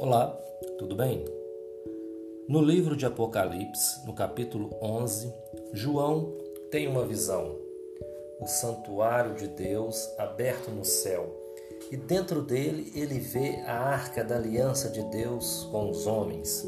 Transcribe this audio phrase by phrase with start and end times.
[0.00, 0.34] Olá,
[0.78, 1.22] tudo bem?
[2.48, 5.30] No livro de Apocalipse, no capítulo 11,
[5.74, 6.32] João
[6.70, 7.54] tem uma visão.
[8.40, 11.28] O santuário de Deus aberto no céu.
[11.90, 16.66] E dentro dele ele vê a arca da aliança de Deus com os homens.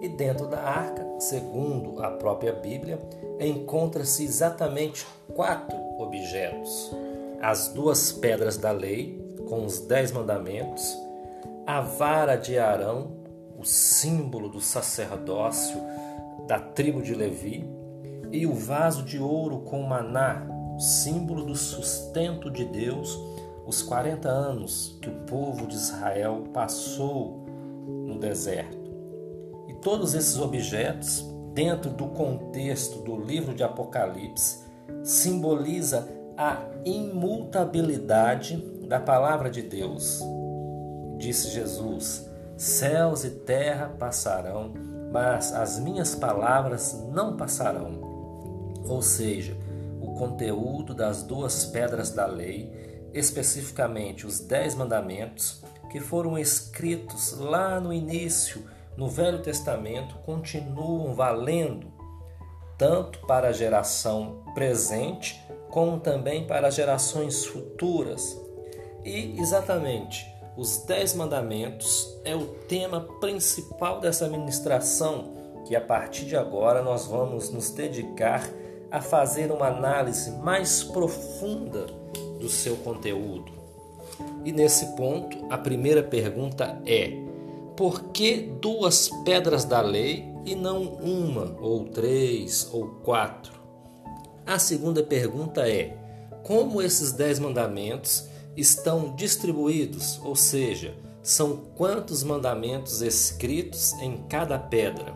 [0.00, 2.98] E dentro da arca, segundo a própria Bíblia,
[3.38, 6.92] encontra-se exatamente quatro objetos:
[7.42, 10.96] as duas pedras da lei, com os dez mandamentos,
[11.68, 13.18] a vara de Arão,
[13.58, 15.78] o símbolo do sacerdócio
[16.46, 17.68] da tribo de Levi,
[18.32, 20.46] e o vaso de ouro com maná,
[20.78, 23.20] símbolo do sustento de Deus,
[23.66, 27.44] os 40 anos que o povo de Israel passou
[28.06, 28.90] no deserto.
[29.68, 34.64] E todos esses objetos, dentro do contexto do livro de Apocalipse,
[35.04, 38.56] simboliza a imutabilidade
[38.88, 40.22] da palavra de Deus,
[41.18, 44.72] Disse Jesus: Céus e terra passarão,
[45.12, 48.00] mas as minhas palavras não passarão.
[48.86, 49.56] Ou seja,
[50.00, 52.72] o conteúdo das duas pedras da lei,
[53.12, 58.64] especificamente os dez mandamentos, que foram escritos lá no início,
[58.96, 61.92] no Velho Testamento, continuam valendo
[62.76, 68.40] tanto para a geração presente como também para gerações futuras.
[69.04, 76.36] E exatamente os Dez Mandamentos é o tema principal dessa ministração, que a partir de
[76.36, 78.50] agora nós vamos nos dedicar
[78.90, 81.86] a fazer uma análise mais profunda
[82.40, 83.52] do seu conteúdo.
[84.44, 87.12] E nesse ponto, a primeira pergunta é:
[87.76, 93.52] por que duas pedras da lei e não uma, ou três, ou quatro?
[94.44, 95.96] A segunda pergunta é:
[96.42, 98.26] como esses dez mandamentos
[98.60, 105.14] estão distribuídos, ou seja, são quantos mandamentos escritos em cada pedra.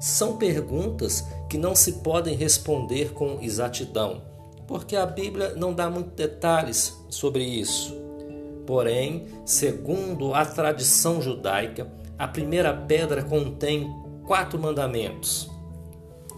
[0.00, 4.22] São perguntas que não se podem responder com exatidão,
[4.66, 7.96] porque a Bíblia não dá muitos detalhes sobre isso.
[8.66, 13.90] Porém, segundo a tradição judaica, a primeira pedra contém
[14.26, 15.50] quatro mandamentos.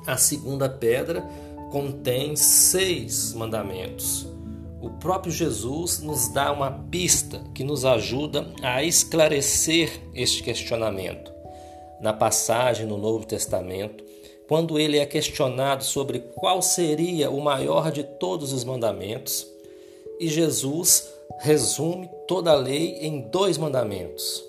[0.06, 1.22] A segunda pedra
[1.70, 4.26] contém seis mandamentos.
[4.80, 11.30] O próprio Jesus nos dá uma pista que nos ajuda a esclarecer este questionamento.
[12.00, 14.02] Na passagem no Novo Testamento,
[14.48, 19.46] quando ele é questionado sobre qual seria o maior de todos os mandamentos,
[20.18, 24.42] e Jesus resume toda a lei em dois mandamentos: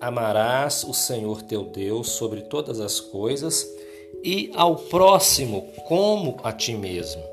[0.00, 3.68] Amarás o Senhor teu Deus sobre todas as coisas
[4.22, 7.31] e ao próximo como a ti mesmo.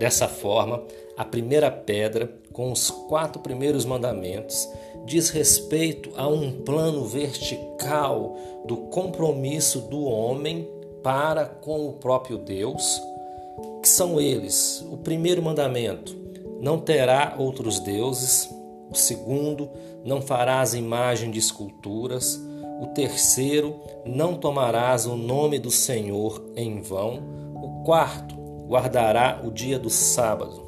[0.00, 0.82] Dessa forma,
[1.14, 4.66] a primeira pedra, com os quatro primeiros mandamentos,
[5.04, 8.34] diz respeito a um plano vertical
[8.64, 10.66] do compromisso do homem
[11.02, 12.98] para com o próprio Deus,
[13.82, 16.16] que são eles: o primeiro mandamento,
[16.62, 18.48] não terá outros deuses,
[18.90, 19.68] o segundo,
[20.02, 22.40] não farás imagem de esculturas,
[22.80, 27.22] o terceiro, não tomarás o nome do Senhor em vão,
[27.62, 28.39] o quarto,
[28.70, 30.62] guardará o dia do sábado.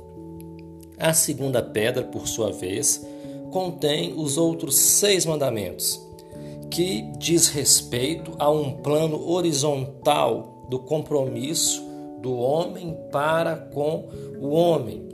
[0.99, 3.07] A segunda pedra, por sua vez,
[3.53, 6.05] contém os outros seis mandamentos,
[6.69, 11.81] que diz respeito a um plano horizontal do compromisso
[12.21, 14.09] do homem para com
[14.41, 15.09] o homem,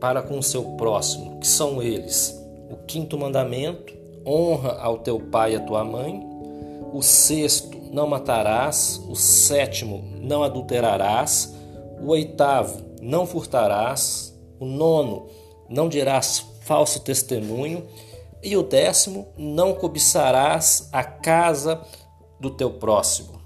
[0.00, 2.34] para com o seu próximo, que são eles:
[2.70, 3.92] o quinto mandamento,
[4.26, 6.26] honra ao teu pai e à tua mãe,
[6.90, 11.57] o sexto, não matarás, o sétimo, não adulterarás,
[12.02, 15.28] o oitavo, não furtarás, o nono,
[15.68, 17.86] não dirás falso testemunho.
[18.42, 21.82] E o décimo, não cobiçarás a casa
[22.38, 23.40] do teu próximo.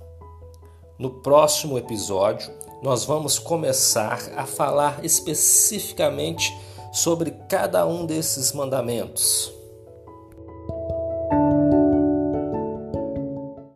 [0.99, 2.53] No próximo episódio,
[2.83, 6.53] nós vamos começar a falar especificamente
[6.93, 9.62] sobre cada um desses mandamentos.